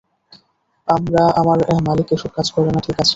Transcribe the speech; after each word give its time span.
আমার 1.37 1.57
মালিক 1.87 2.07
এসব 2.11 2.31
কাজ 2.33 2.47
করে 2.51 2.69
না, 2.71 2.79
ঠিক 2.79 2.97
আছে। 2.97 3.09